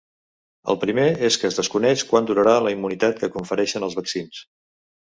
El 0.73 0.79
primer 0.83 1.05
és 1.27 1.37
que 1.43 1.51
es 1.51 1.59
desconeix 1.61 2.05
quant 2.13 2.31
durarà 2.33 2.57
la 2.69 2.75
immunitat 2.79 3.23
que 3.23 3.33
confereixen 3.39 3.91
els 3.91 4.03
vaccins. 4.03 4.47